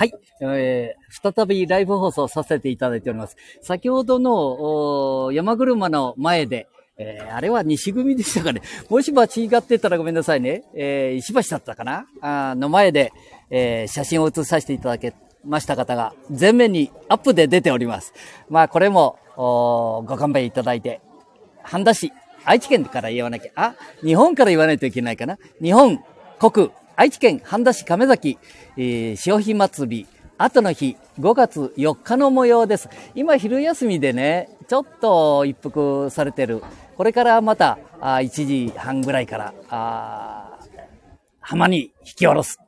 [0.00, 3.36] はい、えー、再びライブ放送させていただいております。
[3.60, 8.62] 先ほどの山車の前で、えー、あれは西組でしたかね。
[8.88, 10.64] もし間違ってたらごめんなさいね。
[10.74, 13.12] えー、石橋だったかなあの前で、
[13.50, 15.12] えー、写真を写させていただけ
[15.44, 18.14] ました方が、前面にアップで出ております。
[18.48, 21.02] まあ、これも、ご勘弁いただいて、
[21.62, 22.10] 半田市、
[22.46, 25.36] 愛知県から言わなきゃ、あ、日本から言わないといけないかな。
[25.60, 26.02] 日本
[26.38, 26.70] 国
[27.00, 28.36] 愛知県半田市亀崎、
[28.76, 30.06] えー、潮干祭り、
[30.36, 32.90] 後の日、5月4日の模様です。
[33.14, 36.62] 今、昼休みでね、ちょっと一服されてる。
[36.98, 40.58] これからまた、あ1時半ぐらいから、あ
[41.40, 42.58] 浜に引き下ろす。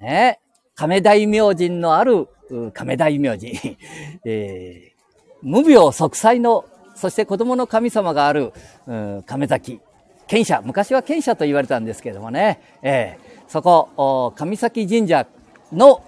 [0.00, 0.40] ね、
[0.74, 2.28] 亀大明神のある、
[2.72, 3.76] 亀大明神。
[4.24, 8.54] えー、無病息災の、そして子供の神様がある、
[8.86, 9.82] うん、亀崎。
[10.28, 10.62] 賢者。
[10.64, 12.58] 昔は賢者と言われたんですけどもね。
[12.80, 15.26] えーそこ、上崎神社
[15.72, 16.02] の、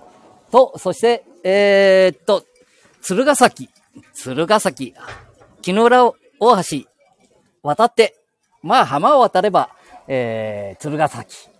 [0.50, 2.42] と、そして、えー、っと、
[3.02, 3.68] 鶴ヶ崎、
[4.14, 4.94] 鶴ヶ崎、
[5.60, 6.88] 木の浦大橋、
[7.62, 8.16] 渡って、
[8.62, 9.68] まあ浜を渡れば、
[10.08, 11.50] えー、鶴ヶ崎。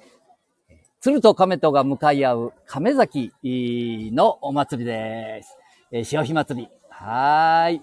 [1.02, 5.58] 鶴と亀とが向かい合う亀崎のお祭りです。
[5.92, 6.68] えー、潮干祭り。
[6.88, 7.82] はーい。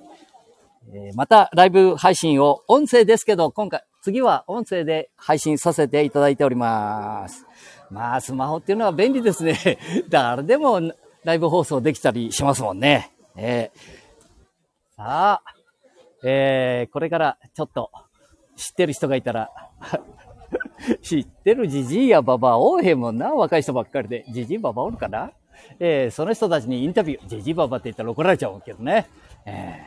[0.92, 7.45] えー、またライブ配信を音声ですけど、今回、次は音声で配信させていただいております。
[7.92, 9.78] まあ、スマホっていうのは便利ですね。
[10.09, 10.80] 誰でも
[11.23, 13.11] ライブ放送できたりしますもんね。
[13.36, 15.44] えー、さあ、
[16.23, 17.92] えー、これからちょっと
[18.56, 19.50] 知ってる人がいたら
[21.02, 24.26] 知ってるじじいやばば多いへんもんな、若い人ばっかりで。
[24.30, 25.31] じじいばばおるかな？
[25.80, 29.08] えー、その人たちにインタビュー、じじいばばって言ったら怒られちゃうけどね。
[29.45, 29.86] え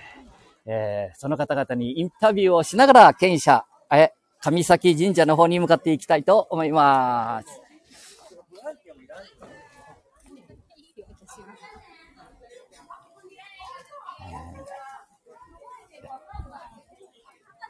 [0.66, 7.63] ー、えー、その方々にインタビューをしながら、県社、え、上崎神社の方に向かっていきたいと思います。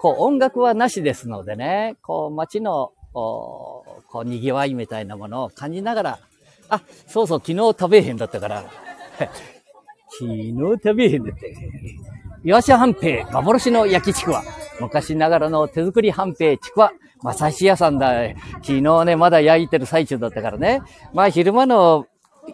[0.04, 6.18] こう音楽はなしですのでね、こう街の、こう賑わいみたいなものを感じながら、
[6.68, 8.64] あ、そうそう、昨日食べへんだったから、
[10.12, 11.56] 昨日食べへんだって。
[12.44, 14.42] 岩下半平、幻の焼きちくわ。
[14.78, 16.92] 昔ながらの手作り半平ちくわ。
[17.22, 18.28] まさし屋さんだ。
[18.56, 20.82] 昨日ね、まだ焼いてる最中だったからね。
[21.14, 22.06] まあ昼間の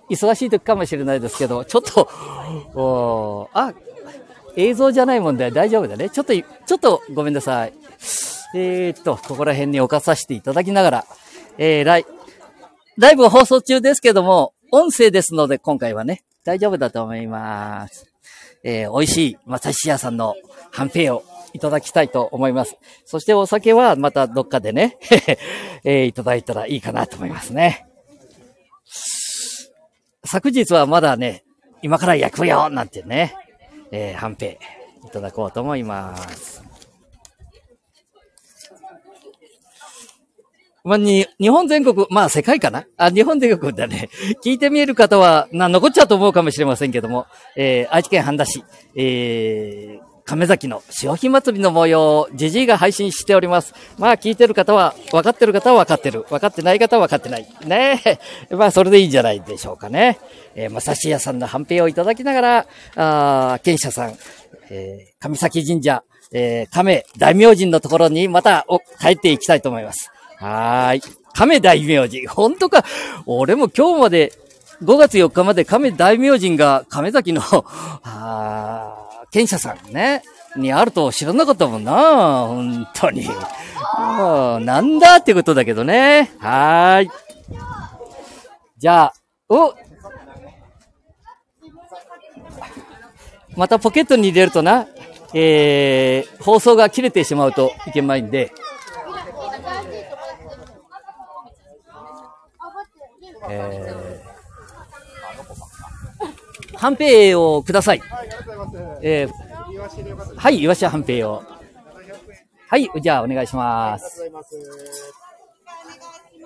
[0.09, 2.09] 忙しい時かもしれないですけど、ちょっと、
[2.77, 3.75] おあ、
[4.57, 6.11] 映像じゃないもんで大丈夫だね。
[6.11, 7.73] ちょっと、ちょっとごめんなさい。
[8.55, 11.07] えー、っと、ここら辺に置かさせていただきながら、
[11.59, 12.07] えー、ライ、
[12.97, 18.07] ライブ放送中ですけども、音声ですので今回はね、大丈夫だと思います。
[18.63, 20.35] えー、美味しいまさし屋さんの
[20.71, 21.23] はんぺいを
[21.53, 22.77] いただきたいと思います。
[23.05, 24.99] そしてお酒はまたどっかでね、
[25.85, 27.87] えー、いただいたらいいかなと思いますね。
[30.25, 31.45] 昨日はまだね、
[31.83, 33.35] 今から焼くよなんてね、
[33.93, 34.59] えー、はんぺ
[35.07, 36.63] いただこうと思います。
[40.83, 42.87] まあ、に、日本全国、まあ世界かな？
[42.97, 44.09] あ、日本全国だね。
[44.43, 48.65] 聞いてみえる方は、な、残っちゃうと思うかもしれませんけども、えー、愛知県半田市、
[48.97, 53.75] えー、亀崎の潮干祭りの模様をじじいが配信しております。
[53.99, 56.25] まあ聞いてる方は、分かってる方は分かってる。
[56.31, 57.49] 分かってない方は分かってない。
[57.67, 58.21] ねえ。
[58.55, 60.21] まあそれでいいんじゃないでしょうかね。
[60.55, 64.17] えー、まさし屋さんの判定をいただきながら、あ賢者さん、
[64.71, 68.65] えー、上崎神社、えー、亀大明神のところにまた
[69.01, 70.13] 帰っていきたいと思います。
[70.37, 71.03] はーい。
[71.35, 72.29] 亀大明神。
[72.29, 72.85] 本当か。
[73.27, 74.33] 俺も今日まで、
[74.85, 77.43] 5月4日まで亀大明神が亀崎の、
[78.05, 80.23] あ賢者さんね、
[80.57, 81.93] にあると知らなかったもんな。
[82.49, 83.29] 本当に。
[84.19, 86.31] もう、なんだってことだけどね。
[86.39, 87.11] はーい。
[88.79, 89.15] じゃあ、
[89.49, 89.75] お
[93.57, 94.87] またポケットに入れるとな、
[95.35, 98.53] えー、放送が切れてしまうといけないんで、
[103.49, 104.30] えー、
[106.81, 108.01] はんぺいをください。
[109.03, 111.43] えー、はい、イワシはんぺいを。
[112.69, 114.33] はい、じゃあお願いします。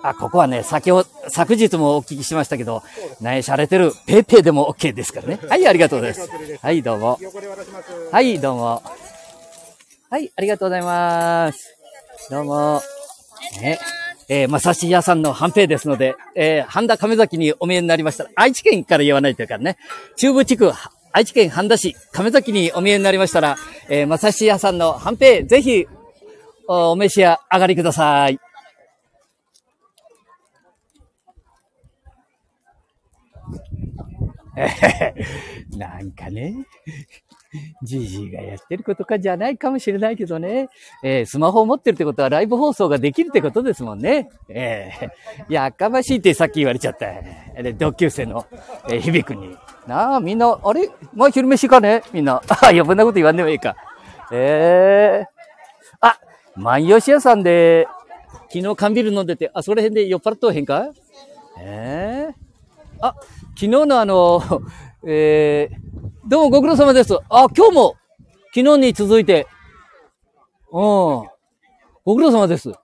[0.03, 2.83] あ、ここはね、先ほ、昨日もお聞きしましたけど、
[3.21, 5.39] ね、洒落てるペーペーでも OK ですからね。
[5.47, 6.59] はい、ありがとうございます。
[6.61, 7.17] はい、どうも。
[8.11, 8.83] はい、どうも。
[10.09, 11.77] はい、ありがとうございます。
[12.29, 12.81] どうも。
[13.61, 13.79] ね。
[14.27, 19.77] えー、まさし屋さんの半平ですので、えー、半田亀崎にお見えになりましたら、愛知県から言わないというかね、
[20.17, 20.71] 中部地区、
[21.11, 23.57] 愛知県半田市、亀崎にお見えになりましたら、
[23.89, 25.87] えー、まさし屋さんの半平、ぜひ、
[26.67, 28.39] お召し上がりください。
[35.77, 36.55] なんかね、
[37.83, 40.69] じじいがやってることかじゃないかもしれないけどね、
[41.03, 44.29] えー、スマホを持ってるってことはライブ放送ができるってことですもんね。
[44.49, 47.05] えー、やかましいってさっき言われちゃった。
[47.73, 48.45] 同級生の、
[48.89, 49.55] えー、響くに。
[49.87, 50.89] なあ、みんな、あれ？
[51.13, 52.01] まあ、昼飯かね？
[52.11, 52.41] みんな。
[52.49, 53.75] あ、余分なこと言わんでもいいか。
[54.31, 56.19] ええー、あ、
[56.55, 57.87] 万吉屋さんで、
[58.51, 60.87] 昨日缶ビール飲んでて、あ、その辺で酔っ払っとうへんか？
[61.59, 63.15] ええー、あ、
[63.53, 64.41] 昨日のあの、
[65.07, 65.75] えー、
[66.27, 67.13] どうもご苦労様です。
[67.29, 67.95] あ、今日も、
[68.53, 69.45] 昨日に続いて、
[70.71, 70.81] うん。
[72.03, 72.69] ご苦労様です。
[72.69, 72.79] 交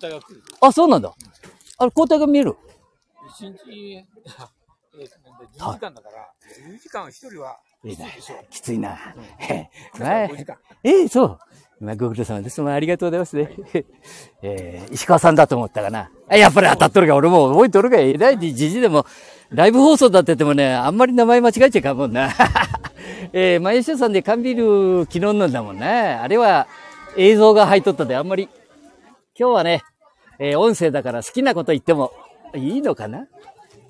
[0.00, 0.42] 代が来る。
[0.60, 1.14] あ、そうなんだ。
[1.78, 2.56] あれ、交代が見える？
[3.38, 3.54] 一日、
[3.94, 5.06] えー、
[5.60, 6.28] 10時間だから、
[6.72, 8.34] 10時間一人はきついな。
[8.50, 8.98] きついな。
[10.00, 10.28] まあ、
[10.82, 11.38] ええそう。
[11.80, 12.60] まあ、ご苦労様です。
[12.62, 13.50] まあ、ありがとうございますね。
[14.42, 16.10] えー、石川さんだと思ったかな。
[16.30, 19.04] やっぱり当たっとるか、俺も覚えとるか、えらいじじでも、
[19.52, 22.30] ライブ放送だって言ってもね、あんまり名前間違えちゃいかんもんな。
[23.34, 25.86] えー、マユシさんで缶ビール昨日飲んだもんね。
[25.86, 26.66] あれは
[27.16, 28.48] 映像が入っとったで、あんまり。
[29.38, 29.82] 今日はね、
[30.38, 32.12] えー、音声だから好きなこと言っても
[32.54, 33.26] いいのかな？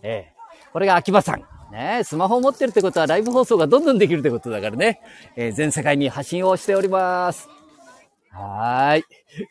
[0.03, 1.45] ええー、これが秋葉さん。
[1.73, 5.01] ねスマホを持ってるってことはライブ放送がどんどんできるってことだからね。
[5.37, 7.49] えー、全世界に発信をしております。
[8.31, 9.05] はーい。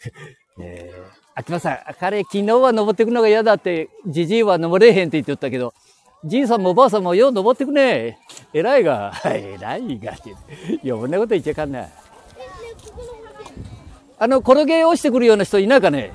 [0.60, 1.04] えー、
[1.36, 5.74] 秋葉さん、彼昨日は登ってくのが嫌だって、じじいは登れへんって言っておったけど、
[6.23, 8.18] じいさんもおばあさんもよう登ってくねえ。
[8.53, 10.21] 偉いが、 偉いがって
[10.83, 11.07] 言って。
[11.07, 11.88] んなこと言っちゃいかんな。
[14.19, 16.12] あの、転げ落ちてくるような人いないかね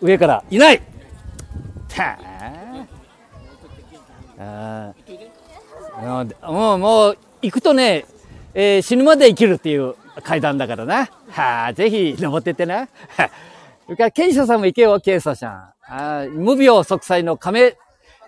[0.00, 0.42] 上から。
[0.50, 0.80] いない
[1.86, 2.18] た
[4.38, 4.92] あ
[6.42, 8.06] あもう、もう、行くとね、
[8.54, 11.10] えー、死ぬまで生きるっていう階段だからな。
[11.28, 12.88] はあ、ぜひ登ってってな。
[13.84, 15.74] それから、検査さんも行けよ、検査さん。
[15.86, 17.76] あ無病息災の亀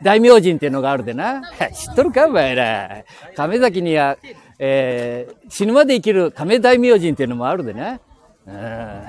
[0.03, 1.43] 大明神っていうのがあるでな。
[1.73, 3.05] 知っとるかお前ら。
[3.35, 4.17] 亀崎には、
[4.59, 8.01] えー、死ぬまで生きる亀大明神っていうのもあるでな。
[8.47, 9.03] うん。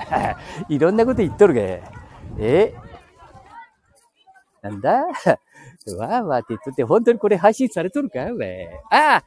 [0.74, 1.82] いろんなこと言っとるけ。
[2.38, 2.74] え？
[4.62, 5.04] なんだ？
[5.96, 8.68] わーわーって言っとって、本当にこれ配信されとるかお前。
[8.90, 9.24] ああ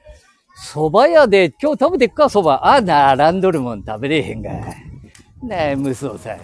[0.74, 2.50] 蕎麦屋で今日食べてっか蕎麦。
[2.52, 2.82] ああ、
[3.16, 4.52] 並んどるもん食べれへんが。
[5.42, 6.38] なあ、無双さん。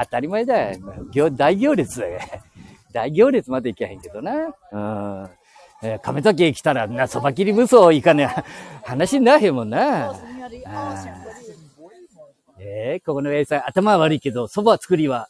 [0.00, 0.54] 当たり前だ。
[1.32, 2.18] 大行列だよ。
[2.92, 4.54] 大行列まで行けへんけどな。
[4.72, 5.30] うん。
[5.84, 8.28] えー、亀崎へ来たらな、そば切り無双いかね、
[8.84, 10.14] 話になへんもんな。
[12.58, 15.28] えー、ここの上さん、頭悪いけど、蕎麦作りは、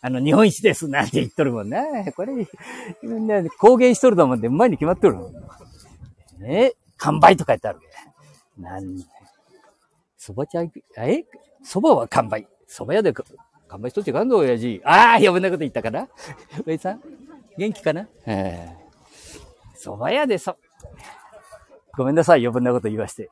[0.00, 1.82] あの、日本一ですなんて言っとるもんな。
[2.14, 2.32] これ、
[3.02, 5.18] みんな公言しとるだもんで、うまいに決まっとる。
[6.38, 7.80] ね完売とか言ってある。
[8.56, 8.84] なん、
[10.16, 10.62] 蕎麦茶、
[11.04, 11.24] え？
[11.64, 12.46] 蕎麦は完売。
[12.68, 13.12] 蕎麦屋で
[13.70, 14.80] 乾杯しとってかんぞ、親父。
[14.84, 16.08] ああ、余分なこと言ったかな？
[16.66, 17.00] 上さん？
[17.56, 18.08] 元気かな？
[18.26, 18.80] ええ
[19.80, 20.56] 蕎麦屋でそ、
[21.96, 23.30] ごめんなさい、余分なこと言わして。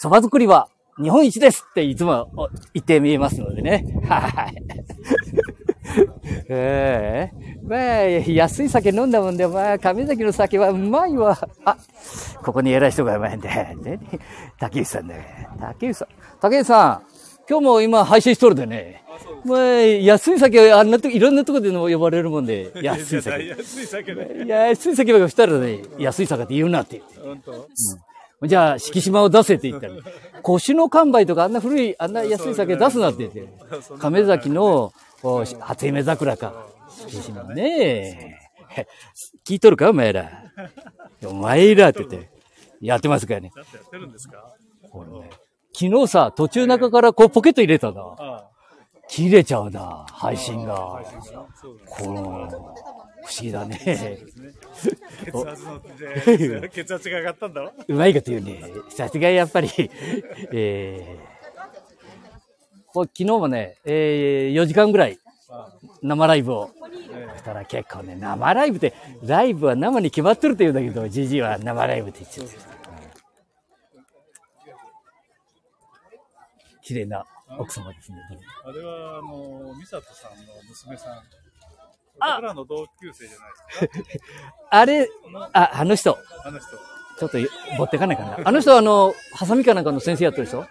[0.00, 0.68] 蕎麦作りは
[1.02, 3.84] 日本一ですっていつも言ってみえますのでね。
[4.08, 4.62] はい。
[6.48, 11.36] ええまあ、安い酒飲んだもんで、まあ、亀崎の酒はうまいわ。
[11.64, 11.76] あ、
[12.42, 13.48] ここに偉い人がうまいんで。
[13.48, 14.00] ね、
[14.58, 15.48] 竹内さんだ、ね。
[15.60, 16.08] 竹内さん。
[16.40, 17.02] 竹内さん、
[17.48, 19.02] 今日も今配信しとるでね。
[19.44, 23.46] まあ、安い酒はあんなといろんなとこでも呼ばれるもんで、 安い酒。
[23.46, 24.44] 安い酒ね。
[24.46, 27.20] 安い酒がしたらね、安い酒って言うなって言って。
[27.20, 27.68] 本当、
[28.40, 29.94] うん、じゃあ、敷島を出せって言ったら、
[30.42, 33.46] 腰の完売とかあんな古い、あんな安い酒出すなって言って。
[33.98, 34.92] 亀崎の、
[35.60, 36.66] 初夢桜か。
[36.88, 38.38] 敷島ね
[38.76, 38.86] え。
[39.46, 40.30] 聞いとるかお前ら。
[41.26, 42.30] お前らって言って。
[42.80, 43.50] やってますからね。
[43.54, 44.54] やってるんですか？
[45.74, 48.44] 昨日さ、途中中からこうポケット入れたな。
[49.08, 51.02] 切れちゃうな、配信が。
[51.90, 52.48] この、
[53.24, 53.76] 不思議だね。
[55.24, 55.80] 血圧の、
[56.70, 57.72] 血圧が上がったんだろ？
[57.88, 58.62] うまいこと言うね。
[58.88, 59.68] さすがやっぱり、
[60.52, 65.18] えー、こ昨日もね、えー、4時間ぐらい
[66.02, 66.70] 生ライブを。
[67.36, 72.56] したら結構ね、生ライブって、ライブは生に決まってるって言うんだけど、じじいは生ライブって言っちゃって。
[76.84, 77.24] 綺麗な
[77.58, 78.18] 奥様ですね。
[78.64, 81.22] あれは、あの、美里さんの娘さん。
[82.20, 84.24] あらの同級生じゃないですか？
[84.70, 85.08] あれ、
[85.52, 86.16] あ、あの人。
[86.44, 86.68] あの人。
[87.18, 87.38] ちょっと、
[87.78, 88.38] 持ってかないかな。
[88.44, 90.66] あの人は、あの、ハサミかなんかの先生やってるでしょ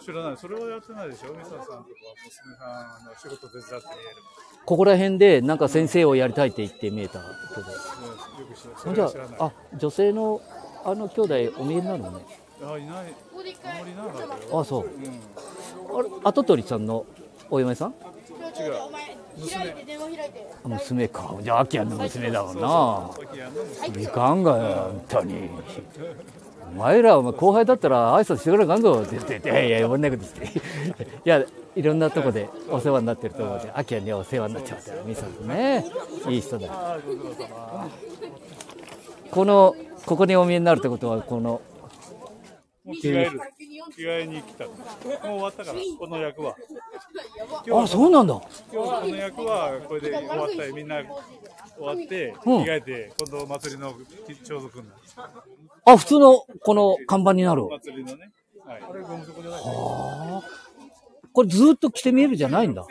[0.00, 0.36] 知らない。
[0.36, 1.32] それはやってないでしょ？
[1.32, 1.80] 美里さんとか
[2.24, 3.88] 娘さんの仕事手伝って
[4.64, 7.20] ここら辺で、なんか先生をやりたいって言って見えた
[7.54, 8.90] けど。
[8.90, 10.40] うん、じゃあ、あ、女性の、
[10.84, 12.24] あの兄弟お見えになるのね。
[12.66, 12.96] あ、いない。
[12.96, 13.06] あん
[13.36, 14.60] まりいなかったよ。
[14.60, 14.84] あ、そう。
[14.84, 17.04] うん、あれ、跡取りさんの
[17.50, 17.90] お嫁さん？
[17.90, 18.72] 違う。
[19.36, 19.74] 娘。
[20.64, 21.36] 娘か。
[21.40, 23.10] じゃあ、アキヤンの娘だもんな。
[24.00, 25.50] いかんがよ、本当に。
[26.70, 30.46] お前ら、お前後輩だったら挨拶してくれかんぞって言ってて、いやいや、呼んなくてって。
[30.46, 30.60] い
[31.24, 31.44] や、
[31.74, 35.84] いろんなとこでお世話になってると思うで、アキヤにはお世話になっちゃったよ、ミサとね。
[36.28, 36.98] いい人だ。
[39.30, 39.74] この、
[40.06, 41.60] ここにお見えになるってことは、この、
[42.84, 43.40] もう着替える。
[43.96, 44.66] 着替えに来た。
[44.66, 44.76] もう
[45.22, 46.54] 終わったから、この役は。
[47.66, 48.40] 今あ、日そうなんだ。
[48.72, 51.02] 今日この役はこれで終わったり、みんな
[51.76, 53.94] 終わって、着うん替えて、今度祭りの
[54.44, 55.00] 朝食になる。
[55.86, 57.64] あ、普通の、この看板になる。
[57.70, 58.32] 祭りのね。
[58.66, 58.82] はい。
[58.82, 59.60] これゴム底じゃない。
[59.64, 60.64] あー
[61.32, 62.82] これずっと着て見えるじゃないんだ。
[62.82, 62.88] こ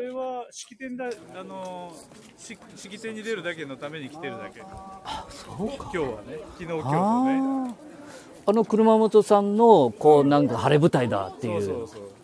[0.00, 1.04] れは式典だ、
[1.38, 1.92] あの
[2.36, 4.60] し式典に出るだけのために来てるだけ。
[4.60, 4.66] そ
[5.62, 5.74] うか。
[5.82, 7.24] 今日はね、昨日今日と
[7.66, 7.74] ね。
[8.46, 8.52] あ。
[8.52, 11.62] の車本さんの、こう、なんか晴れ舞台だっていう。
[11.62, 12.16] そうそうそう。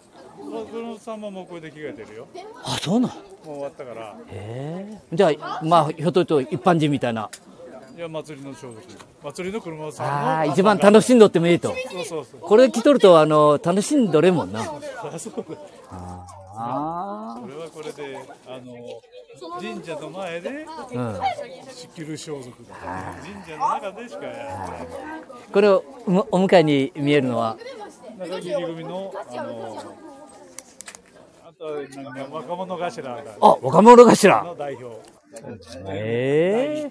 [0.66, 2.26] このさんももうこれで着替えてるよ。
[2.64, 3.10] あ、そうなん。
[3.10, 5.00] もう終わったから、へえ。
[5.12, 7.30] じゃあ、まあ、ひょっと言うと一般人みたいな。
[7.96, 8.74] いや祭りの朝食。
[9.22, 10.12] 祭りの車さんの。
[10.12, 11.68] ああ、一番楽しんどってもいいと。
[11.68, 12.40] そうそうそう。
[12.40, 14.60] これ着とると、あの、楽しんどれもんな。
[14.60, 15.58] あそうだ。
[15.90, 20.86] あこれはこれで、あの神社の前であ。
[20.92, 21.20] うん。
[21.72, 23.14] 仕切る装束だ。
[23.22, 24.86] 神社の中でしかやらない。
[25.52, 27.56] これを、おお迎えに見えるのは、
[28.18, 29.94] 中切り組の、あの
[31.48, 34.44] あとはなんか若者頭があ、若者頭。
[34.44, 34.96] の代表。
[35.88, 36.90] え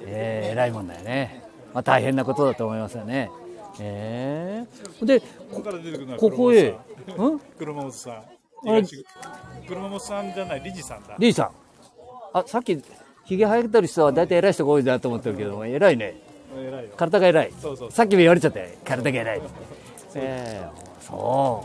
[0.00, 1.44] ええ偉いもんだよね。
[1.74, 3.30] まあ、大変なことだと思いますよね。
[3.80, 4.64] え
[5.02, 6.76] えで、ここから出てくるのはここへ、ん
[7.58, 8.22] 車本さん。
[8.66, 9.04] あれ東
[9.66, 11.14] 車本さんじゃない、理事さんだ。
[11.18, 11.50] リーさん。
[12.32, 12.80] あ、さっき、
[13.24, 16.14] ひげ生えてる人は大体偉い人が多いなと思ってるけども、偉いね。
[16.56, 16.90] 偉いよ。
[16.96, 17.52] 体が偉い。
[17.60, 18.68] そうそうさっきも言われちゃったよ。
[18.84, 19.42] 体が偉い。
[20.14, 20.68] ええ
[21.00, 21.64] そ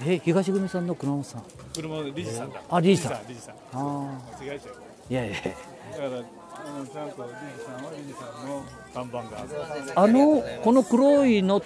[0.00, 0.08] う。
[0.10, 1.42] え、東組さんの熊本さん。
[1.74, 2.62] 車本理事さんだ。
[2.70, 3.54] あ理事さん理事さん。
[3.72, 4.74] あ間違えちゃう。
[4.74, 4.82] あ。
[5.10, 5.34] いやいや。
[5.34, 5.54] だか
[6.02, 8.62] ら、あのちゃんと理事さんは理事さんの
[8.94, 9.92] 看板がある。
[9.94, 11.64] あの、この黒いノッ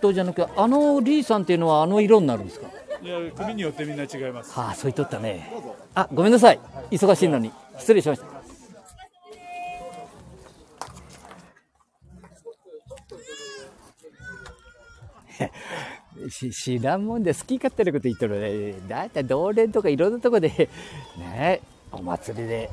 [0.00, 2.68] トじゃなくて、あのリーさんっていうのはあの色になるんですか？
[3.02, 4.52] いや、組によってみんな違います。
[4.58, 5.50] はあ、そう言っとったね。
[5.94, 6.60] あ、ごめんなさい。
[6.90, 7.50] 忙しいのに。
[7.78, 8.26] 失礼しました。
[16.28, 18.74] し知らんもんで好き勝手なこと言ってるね。
[18.86, 20.68] だいたい同連とかいろんなとこで、
[21.18, 22.70] ね、お祭りで、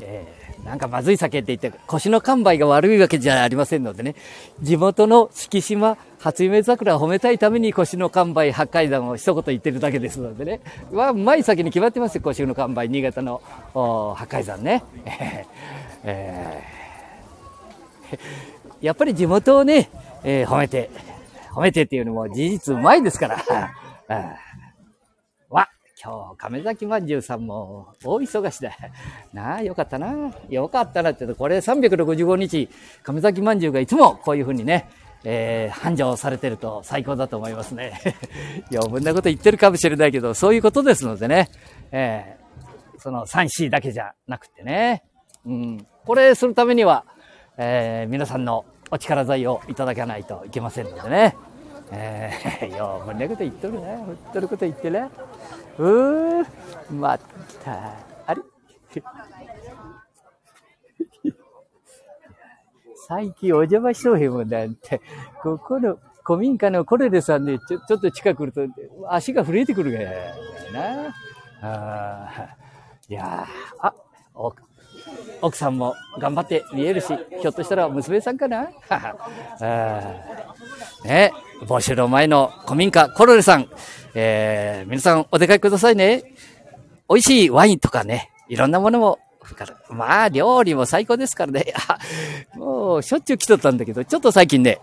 [0.00, 4.14] えーなんかまずい酒って言って、腰の完売が悪いわけじゃありませんのでね、
[4.62, 10.60] 地元の敷島初夢桜を褒めたいために腰の完売八海山を一言言ってるだけですのでね、
[10.92, 13.42] は、うまい酒に決まってますよ、腰の完売、新潟の
[14.16, 14.84] 八海山ね。
[16.04, 18.16] えー。
[18.80, 19.90] やっぱり地元をね、
[20.22, 20.90] えー褒めて、
[21.52, 23.38] 褒めてっていうのも事実うまいですから。
[26.04, 28.76] 今日、亀崎まんじゅうさんも大忙しだ。
[29.32, 30.34] なあ、よかったな。
[30.50, 32.68] よかったなってと、これ365日、
[33.02, 34.90] 亀崎まんじゅうがいつもこういうふうにね、
[35.24, 37.98] えー繁盛されてると最高だと思いますね。
[38.70, 41.48] 余分なこと言ってるかもしれないけど、そういうことですのでね、
[41.90, 42.44] えー
[42.98, 45.04] その 3C だけじゃなくてね、
[45.44, 47.04] うん、これするためには、
[47.56, 51.36] えー皆さんのお力添えをいただかないといけませんのでね。
[51.90, 53.98] えー、 よう、こんなこと言っとるな。
[53.98, 55.08] ほっとること言ってな。
[55.78, 56.46] うー、
[56.92, 57.18] ま
[57.64, 57.92] た、
[58.26, 58.42] あれ？
[63.06, 65.00] 最近お邪魔しとへんもんなんて、
[65.42, 70.10] ここの古民家のコレレさんね、ちょちょっと近く来ると足が震えてくるがや
[70.72, 71.14] な。
[71.60, 72.56] あ
[73.08, 73.46] いや
[73.80, 73.94] あ、
[74.34, 74.54] お
[75.42, 77.08] 奥さんも頑張って見えるし、
[77.42, 78.68] ひょっとしたら娘さんかな？
[78.88, 79.14] あ
[81.04, 83.68] ね、募集の前の古民家コロレさん、
[84.14, 86.22] えー、皆さんお出かけくださいね。
[87.08, 89.18] 美味しいワインとかね、いろんなものも、
[89.90, 91.74] まあ、料理も最高ですからね。
[92.54, 94.80] もう、しょっちゅう来とったんだけど、ちょっと最近ね、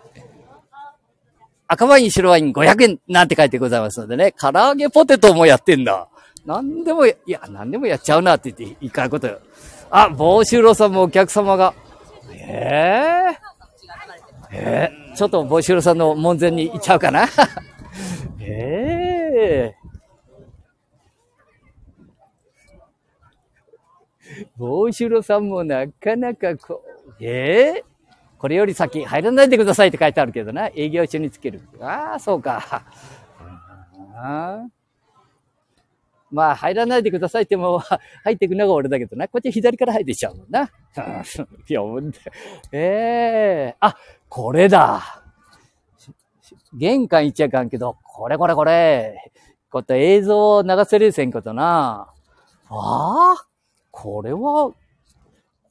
[1.67, 6.07] 赤ワイン、白ワイン500円なんて書いてございますのでね、唐揚げポテトもやってんだ。
[6.45, 9.39] なんでも、いや、なんでもやっちゃうなって言っていかんことよ。
[9.89, 11.73] あ、帽子郎さんもお客様が。
[12.33, 13.51] ええ
[14.53, 17.23] ええちょっと帽子郎さんの門前に行っちゃうかな？
[18.39, 18.80] ええ
[24.57, 26.83] 帽子郎さんもなかなかこ
[27.19, 27.83] う、ええ
[28.37, 30.71] これより先入らないでくださいって書いてあるけどな。
[30.75, 31.61] 営業中につける。
[31.79, 32.83] ああ、そうか。
[34.15, 34.65] あ
[36.31, 37.83] まあ、入らないでくださいっても、
[38.23, 39.27] 入っていくのが俺だけどな。
[39.27, 40.71] こっち左から入ってきちゃうもんな。
[41.69, 42.19] いや、ほんと
[42.71, 43.95] ええあ、
[44.27, 45.20] これだ。
[46.73, 49.31] 玄関行っちゃいかんけど、これこれこれ。
[49.71, 52.11] こと映像を流せるせんことな。
[52.69, 53.45] ああ、
[53.89, 54.73] これは、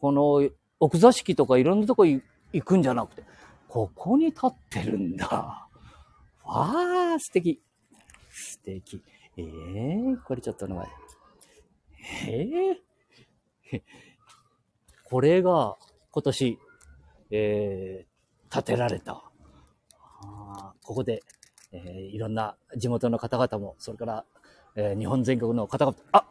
[0.01, 2.23] この奥座敷とかいろんなとこ行
[2.65, 3.25] くんじゃなくて、
[3.69, 5.27] ここに立ってるんだ。
[5.27, 7.63] わあ、素敵。
[8.31, 9.03] 素敵。
[9.37, 10.87] ええー、これちょっと名前。
[12.27, 12.49] え
[13.73, 13.83] えー、
[15.05, 15.77] これが
[16.11, 16.59] 今年、
[17.31, 19.30] えー、建てられた。
[20.53, 21.23] あここで、
[21.73, 24.25] えー、いろんな地元の方々も、それから、
[24.77, 26.27] えー、日本全国の方々、あ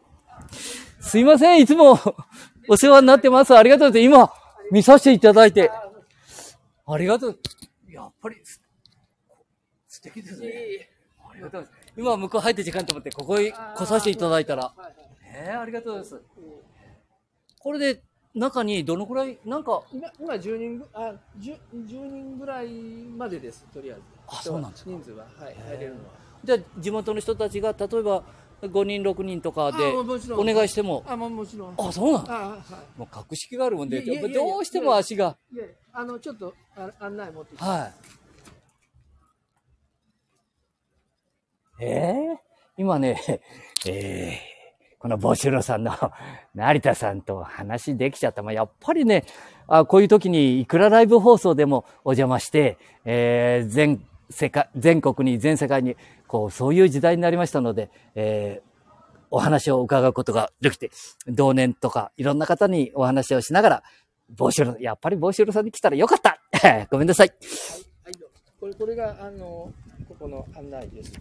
[1.00, 1.98] すいません、いつも
[2.68, 3.56] お世話になってます。
[3.56, 4.30] ありがとうございます。
[4.30, 4.32] 今、
[4.70, 5.70] 見させていただいて。
[6.86, 7.38] ありがとう。
[7.88, 8.36] やっぱり、
[9.88, 10.90] 素敵ですね。
[11.28, 11.92] ありがとうございます。
[11.96, 14.74] 今、向こう入って時間と思って、ここへ来させていただいたら。
[15.24, 16.24] ええー、ありがとうございます。
[17.58, 18.02] これで、
[18.34, 19.82] 中にどのくらい、なんか。
[19.92, 22.68] 今、今10人、あ、10, 10人ぐらい
[23.16, 24.02] までです、とりあえず。
[24.28, 24.90] あ、そうなんですか。
[24.90, 26.10] 人数は、はい、入れるのは。
[26.44, 28.22] じゃあ、地元の人たちが、例えば、
[28.62, 29.92] 5人、6人とかで
[30.32, 31.02] お願いしても。
[31.08, 31.74] あ、もちろん。
[31.76, 32.56] あ、そうなんあ、は
[32.96, 32.98] い。
[32.98, 35.36] もう格式があるもんで、どうしても足が。
[35.52, 37.64] いやあの、ちょっとあ案内持ってきて。
[37.64, 37.92] はい。
[41.82, 42.36] ええー、
[42.76, 43.40] 今ね、え
[43.88, 44.59] えー、
[45.00, 45.92] このボシュロさんの
[46.54, 48.42] 成田さんと話できちゃった。
[48.42, 49.24] まあ、やっぱりね、
[49.66, 52.76] あこういう時にいくらライブ放送でもお邪魔して、
[53.06, 55.96] えー、全世界、全国に、全世界に
[56.28, 58.90] こう、そういう時代になりましたので、えー、
[59.30, 60.90] お話を伺うことができて、
[61.26, 63.82] 同年とかいろんな方にお話をしながら、
[64.36, 66.38] ボシュル、やっぱりボシュルさんに来たらよかった
[66.92, 67.28] ごめんなさい。
[67.28, 67.38] はい、
[68.04, 68.14] はい、
[68.60, 69.72] これ、これが、あの、
[70.20, 71.12] ここの案内です。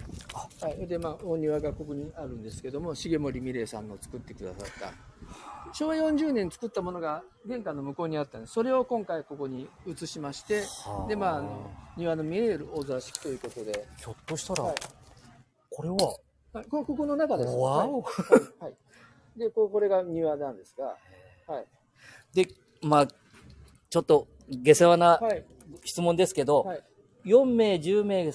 [0.62, 0.86] はい。
[0.86, 4.94] で、まあ、大庭がここにあるんですけども、重森美玲さんの作ってくださった、
[5.74, 8.53] 昭和40年作ったものが玄関の向こうにあったんです。
[8.53, 10.63] それを今回ここに移しまして、
[11.08, 13.88] で、まあ、あの庭の見える大座敷ということで。
[13.98, 14.75] ひょっとしたら、はい、
[15.70, 15.96] これは、
[16.51, 17.50] はい、ここの中です。
[17.56, 18.12] わお、は
[18.60, 18.74] い、はい。
[19.39, 20.98] で、ここれが庭なんですが、
[21.48, 21.65] はい。
[22.34, 22.50] で、
[22.82, 25.22] まあ、ちょっと下世話な
[25.86, 26.84] 質問ですけど、はい、
[27.24, 28.34] 4名、10名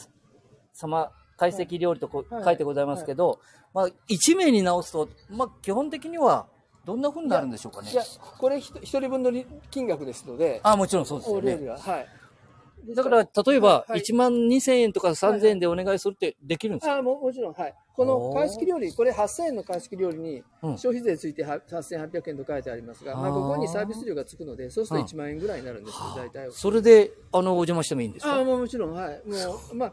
[0.75, 3.41] 様、懐石料理とこ書いてございますけど、
[3.73, 6.47] まあ、1名に直すと、まあ、基本的には、
[6.85, 7.91] どんなふうになるんでしょうかね。
[7.91, 8.03] いや、
[8.39, 9.33] これ一人分の
[9.71, 10.61] 金額ですので。
[10.63, 11.69] あ、もちろんそうですよね。
[11.69, 12.95] はい。
[12.95, 17.75] だから、例えば、1万2000円とか3000円でお願いするってできるんですか、あももちろん、はい。
[17.97, 20.45] この鑑識料理、これ8000円の鑑識料理に、
[20.77, 26.53] 消費税ついて8800円と書いてありますが、まあ、ここにサービス料がつくので、そうすると1万円ぐらいになるんですよ、大体は。
[26.53, 28.41] それで、あの、お邪魔してもいいんですか？
[28.41, 29.23] あももちろん、はい。
[29.25, 29.93] もう、まあ、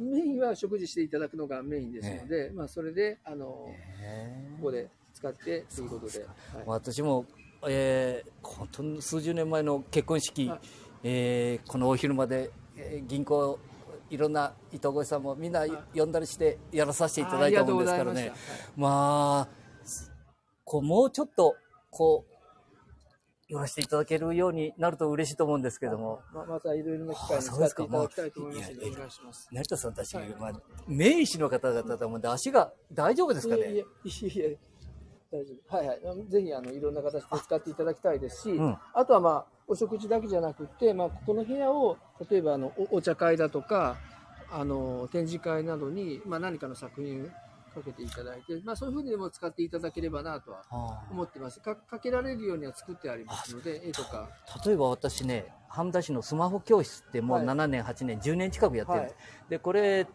[0.00, 3.74] メインは食事していただくのがメインですので、まあ、それで、あの、こ
[4.62, 6.20] こで使ってということで。
[6.20, 6.28] はい、
[6.66, 7.26] 私も、
[7.68, 10.60] えー、本当に数十年前の結婚式、はい、
[11.04, 13.58] えー、このお昼まで、えー、銀行
[14.08, 18.32] いろんな伊藤越さんもみんな呼んだりしてやらさせていただいたもんですからね。
[18.76, 19.48] まあ、
[20.64, 21.54] こうもうちょっと
[21.90, 22.29] こう
[23.50, 26.20] 言わせていただけるようになると嬉しいと思うんですけども。
[26.32, 29.48] ままたいろいろな機会に使っていただきたいと思いますので、お願いします。
[29.50, 30.52] 成田さんたち、はい、まあ、
[30.86, 33.62] 名医師の方々だと思うんで、足が大丈夫ですかね？
[33.62, 33.84] いやいや
[35.32, 35.76] 大丈夫。
[35.76, 36.00] はいはい。
[36.28, 41.96] ぜひ、あの、いろんな形で使っていただきたいですし、うん、あとはまあ、お食事だけじゃなくて、まあ、この部屋を、
[42.30, 43.96] 例えば、あの、お茶会だとか、
[44.50, 47.30] あの、展示会などに、まあ、何かの作品
[47.74, 50.62] かけていただいて、まあ、そういうふうにでも使っていただければなとは
[51.10, 51.60] 思ってます。
[51.60, 54.28] かかけられるようには作ってありますので、絵とか。
[54.64, 59.14] 例えば私ね、半田市のスマホ教室ってもう7年、はい、8年、10年近くやってる、はい、
[59.48, 60.06] で、これ、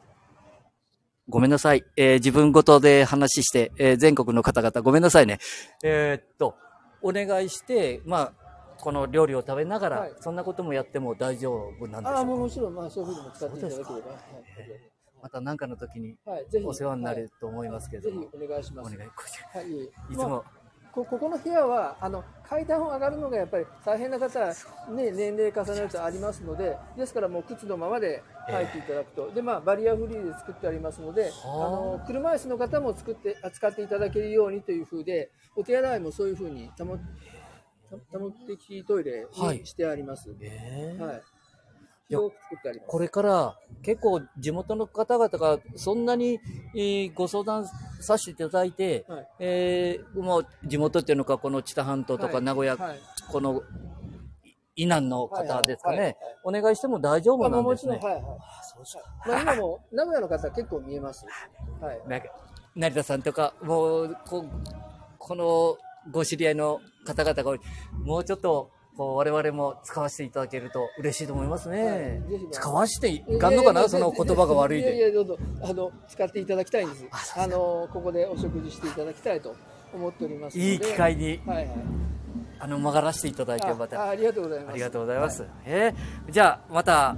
[1.27, 1.83] ごめんなさい。
[1.97, 5.39] えー、自分ごとで話して、えー、全国の方々ごめんなさいね。
[5.83, 6.55] えー、っと、
[7.01, 8.33] お願いして、まあ、
[8.79, 14.94] この料理を食べながら、はい、そんなこともやっても大丈夫なんですかあもちろん、まあ、そういうふうにも使っていただければ。
[15.25, 16.15] また何かの時に
[16.63, 18.93] お世話になると思いますけど、はい、ぜひお願いします。
[18.93, 20.43] お願い、はい、 いつも、
[20.91, 24.45] こここの部屋はあの階段を上がるのがやっぱり大変な方、
[24.93, 31.47] ね、年齢重ねるとありますのでですからもう靴のままで入っていただくと、えー、でまあ、バリアフリーで作ってありますのであ。
[31.47, 36.99] の車椅子の方も作って扱っていただけるようにというふうでお手洗いもそういうふうに多目
[38.47, 40.29] 的トイレにしてあります。
[40.29, 40.97] はい、え。
[40.99, 41.21] ーはい
[42.87, 46.39] これから結構地元の方々がそんなに、
[47.15, 47.65] ご相談
[47.99, 52.99] させていただいて、はい、えー、もう地元っていうのか、この知多半島とか名古屋、はい、
[53.31, 53.63] この
[54.75, 57.97] 以南の方ですかね、はいはいはいお願いしても大丈夫なんですね。
[57.97, 58.23] はいはい、
[59.27, 61.25] まあ、今も名古屋の方結構見えます。
[61.81, 62.01] はい、
[62.75, 64.45] 成田さんとか、もうこ
[65.17, 65.75] この
[66.11, 67.57] ご知り合いの方々が
[68.03, 71.85] もうちょっとこう我々も使わせていただけると嬉しいと思いますね。
[71.85, 74.95] はい、使わせていかんのかな、その言葉が悪いで。
[74.95, 77.05] いやいや、どうぞ、あの、使っていただきたいんです。
[77.35, 79.55] あの、ここでお食事していただきたいと
[79.93, 80.71] 思っておりますので。
[80.71, 81.69] いい機会に、はいはい。
[82.59, 84.01] あの、曲がらせていただいて、また。
[84.01, 84.71] あありがとうございます。
[84.71, 85.41] ありがとうございます。
[85.41, 87.15] はえーじゃあ、また、あ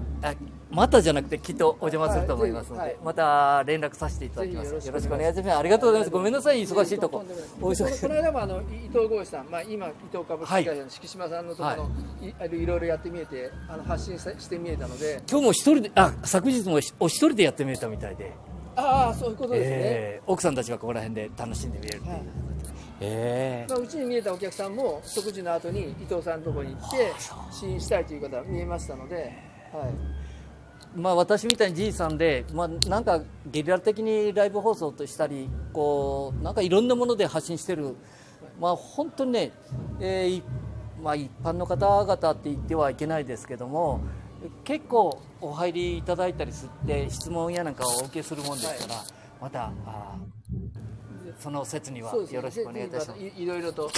[0.70, 4.68] またじゃなくて、きっとお邪魔すると思いますので、はいまた連絡させていただきます。
[4.68, 5.58] よろしくお願いします。
[5.58, 6.12] ありがとうございます。
[6.12, 7.24] ごめんなさい、忙しいとこ。
[7.62, 7.74] こ。
[7.74, 18.34] の間もあの伊藤剛さん、まあ、今、伊藤株式会社の敷島さんのところの、い、あのいろいろやってみえて、あの発信さしてみえたので、今日も一人で、あ、昨日もお一人でやってみれたみたいで、
[18.76, 19.76] ああ、そういうことですね。
[19.80, 22.14] えー奥さんたちがここら辺で楽しんで見れるっていう。
[22.14, 22.24] はい
[23.00, 27.14] えーまあ、うちに見えたお客さんも食事の後に伊藤さんのところに行って
[27.52, 29.16] 試飲したいという方見えましたので、
[29.72, 30.17] はい、
[30.96, 37.96] まあ、私みたいにじいさんで、まあ、なんかゲリラ的にライブ放送としたりこうなんかいろんなもので発信してる、
[38.60, 39.52] まあ、本当にね、
[40.00, 40.44] えーい
[41.02, 44.02] まあ、一般の方々って言ってはいけないですけども
[44.64, 49.04] 結構お入りいただいたりして質問やなんかをお受けするもんですから、
[49.42, 50.38] またあー
[51.40, 53.20] その説にはよろしくお願いいたします。
[53.20, 53.92] ぜひいろいろと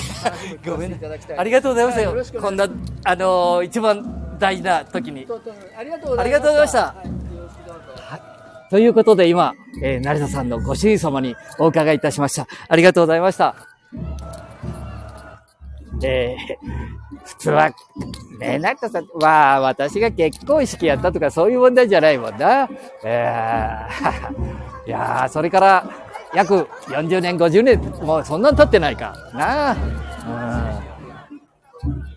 [0.66, 1.38] ごめんねていただきた い。
[1.40, 2.68] ありがとうございますよ、はよろしくおこんな、
[3.06, 5.28] あのー一番大事な時に。
[5.78, 6.96] ありがとうございました
[8.70, 12.48] とい、うことで今、えー成田さんのご主人様にお伺いいたしました。
[12.68, 13.56] ありがとうございました。
[16.04, 17.72] えー、普通は、
[18.40, 22.70] ね、なんかさ、まあ、私が結婚式やったとかそういう問題じゃないもんな。
[23.04, 25.90] えー、いやー、それから
[26.34, 29.16] 約40年、50年、もうそんなん経ってないか。
[29.34, 29.76] なあ。
[31.84, 32.09] うん。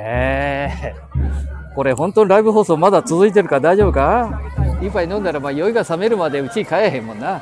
[0.00, 0.94] え、
[1.74, 4.40] これ本当にライブ放送まだ続いてるから大丈夫か？
[4.80, 7.40] 一杯飲んだらまあ酔いが冷めるまでうちに帰れへんもんな。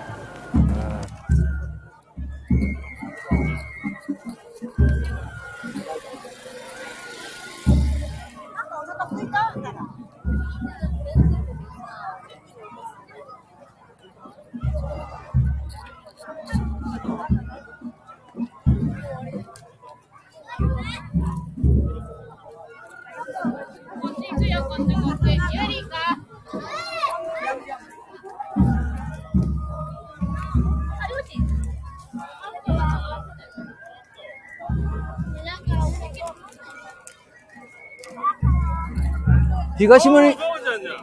[39.78, 40.36] 東見、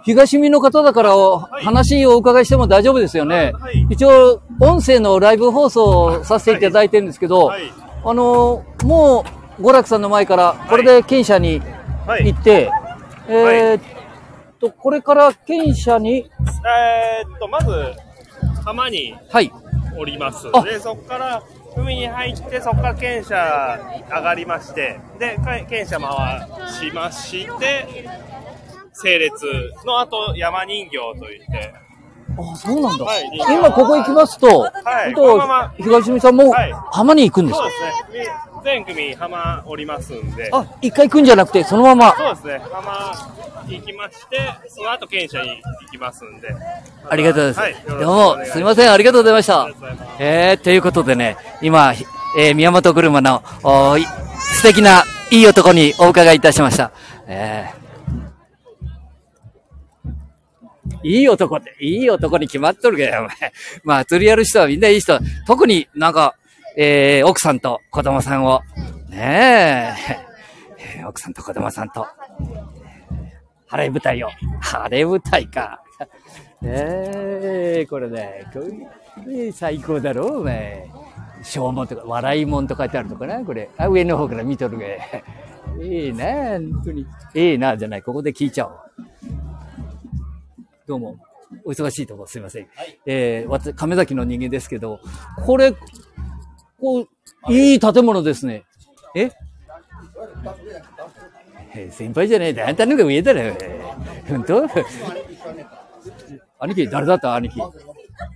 [0.03, 3.53] 東見の方だからお話をお伺いしても大丈夫ですよね。
[3.53, 7.71] はい一応、音声のライブ放送をさせていただいてるんですけど、はい
[8.05, 9.23] あの、も
[9.59, 11.61] う、娯楽さんの前から、これで県社に
[12.05, 12.33] はい。
[12.33, 12.69] 行って、
[13.27, 13.81] えーっ
[14.59, 17.93] と、これから県社に、えーっと、まず、
[18.65, 19.51] 浜にはい、
[19.97, 20.47] おります。
[20.53, 20.61] あ。
[20.63, 21.43] で、そこから
[21.75, 28.09] 海に入って、そこから県舎上がりまして、で、か県舎回しまして、
[28.93, 29.45] 整列
[29.85, 31.73] の後、山人形といって、
[32.37, 33.05] あ、そうなんだ。
[33.05, 33.29] はい。
[33.35, 35.13] 今ここ行きますと、はい。
[35.13, 36.73] 本当このまま東見さんもはい。
[36.91, 38.35] 浜に行くんですか、そうですね。
[38.63, 42.15] 全組浜おりますんで、あ、一回行くんじゃなくて、そのまま。
[42.15, 42.61] そうですね。
[42.71, 43.13] 浜
[43.67, 46.49] 行きまして、その後県舎に行きますんで。
[47.09, 47.87] ありがとうござはいいます。
[47.87, 49.69] よろしくどうもお願い、しますすみません、ありがとうございました。
[50.19, 52.05] えー、ということでね、今、ひ
[52.37, 56.91] えー宮本車の、お素敵ないい男にお伺いいたしました。
[57.27, 63.29] えー、いい男って、いい男に決まっとるけど、お前。
[63.83, 65.19] まあ、釣りやる人はみんないい人。
[65.45, 66.35] 特になんか、
[66.75, 68.61] えー、奥さんと子供さんを、
[69.09, 72.07] ねえ、えー奥さんと子供さんと、
[73.67, 74.29] 晴れ舞台を。
[74.61, 75.83] 晴れ舞台か。
[76.63, 78.59] ええこれね、こ
[79.27, 80.89] れ最高だろ、お前。
[81.43, 83.69] 小門とか、笑い門と書いてあるのかな、これ。
[83.77, 84.85] あ、上の方から見とるが。
[85.83, 86.25] いいな、
[86.59, 87.05] 本当に。
[87.35, 88.79] いいな、じゃない、ここで聞いちゃおう。
[90.87, 91.17] どうも。
[91.65, 92.67] お忙しいとこすいません。
[93.05, 94.99] えー、私、亀崎の人間ですけど、
[95.45, 95.73] これ、
[96.83, 97.07] こう、
[97.53, 98.65] いい建物ですね。
[99.15, 99.31] え？
[101.91, 102.67] 先輩じゃねえだ。
[102.67, 104.67] あんたのが見えたら、えー本当？
[106.59, 107.35] 兄貴、誰だった？
[107.35, 107.61] 兄貴。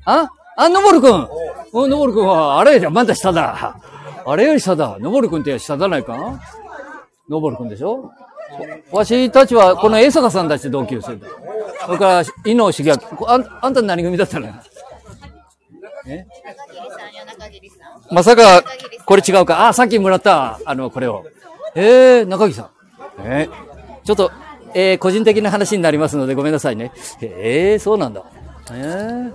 [0.06, 0.30] あ？
[0.56, 1.28] あ、のぼるくん
[1.74, 3.80] お、のぼるくんは、あれじゃ、まだ下だ。
[4.26, 4.98] あれより下だ。
[5.00, 6.40] のぼるくんって下じゃないか
[7.28, 8.12] のぼるくんでしょ？
[8.92, 11.28] わしたちは、この江坂さんたちと同級生だ。
[11.86, 12.96] それから、伊能茂明。
[13.28, 14.48] あんあんた何組だったの？
[16.08, 16.26] え？
[17.38, 17.77] 中桐さん。
[18.12, 18.64] まさか、
[19.06, 19.68] これ違うか？
[19.68, 21.26] あ、さっきもらった、あの、これを。
[21.76, 22.70] えー、中木さん。
[23.20, 24.32] えー、ちょっと、
[24.74, 26.92] えー、個人的な話になりますのでごめんなさいね。
[27.22, 28.24] えー、そうなんだ。
[28.72, 29.34] えー。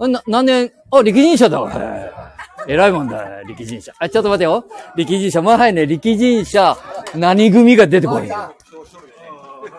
[0.00, 1.72] あな、何年、あ、力人者だわ。
[1.74, 2.18] えー
[2.66, 3.94] 偉いもんだ、力人者。
[3.98, 4.64] あ、ちょっと待てよ。
[4.94, 5.40] 力人者。
[5.40, 6.76] まあ、はいね、力人者、
[7.14, 8.28] 何組が出てこい。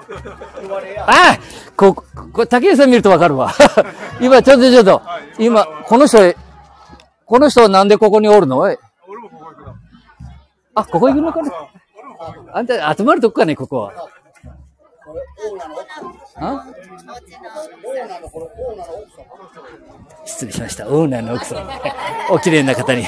[1.06, 1.38] あ
[1.76, 1.94] こ、
[2.34, 3.52] こ、竹内さん見るとわかるわ。
[4.20, 5.02] 今、ちょっとちょっと、
[5.38, 6.34] 今、この人、
[7.26, 8.58] この人なんでここにおるの？
[8.58, 9.76] おい俺もここ行くな。
[10.76, 11.52] あ、ここ行くのかな
[12.54, 13.94] あんた集まるとこかね、ここは。
[16.36, 16.66] あ？
[20.26, 20.88] 失礼しました。
[20.88, 21.70] オーナーの奥さん。
[22.34, 23.06] お綺麗な方に。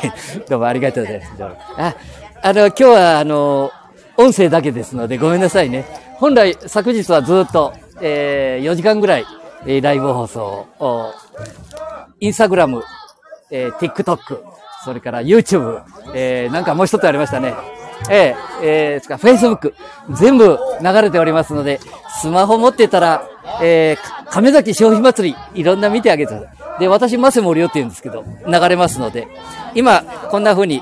[0.50, 1.32] どうもありがとうございます。
[1.78, 1.96] あ、
[2.42, 3.72] あの、今日は、あの、
[4.18, 5.86] 音声だけですので、ごめんなさいね。
[6.16, 9.26] 本来、昨日はずっと、えー、4時間ぐらい、
[9.66, 11.14] えーライブ放送を、
[12.20, 12.84] インスタグラム、
[13.52, 14.42] えー、TikTok、
[14.84, 17.54] それから YouTube、えー、なんかもう一つありましたね。
[18.10, 19.74] えー、えー、ですか、Facebook、
[20.12, 21.80] 全部流れておりますので、
[22.22, 23.28] スマホ持ってたら、
[23.62, 26.80] えー、か亀崎消費祭り、いろんな見てあげてください。
[26.80, 29.28] で、私、マセモリオって言うんですけど、流れますので、
[29.76, 30.82] 今、こんな風に、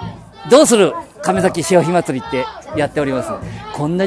[0.49, 3.29] どうする亀崎消費祭りってやっております。
[3.73, 4.05] こんな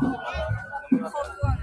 [0.00, 1.57] ソースは